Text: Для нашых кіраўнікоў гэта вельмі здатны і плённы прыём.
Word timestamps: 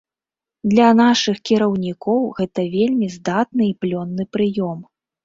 Для 0.71 0.85
нашых 0.99 1.35
кіраўнікоў 1.49 2.21
гэта 2.39 2.65
вельмі 2.77 3.11
здатны 3.17 3.69
і 3.71 3.77
плённы 3.87 4.23
прыём. 4.39 4.79